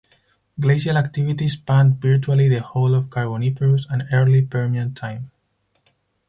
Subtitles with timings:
[0.59, 5.29] Glacial activity spanned virtually the whole of Carboniferous and Early Permian time.